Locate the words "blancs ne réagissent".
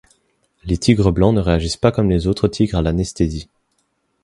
1.11-1.77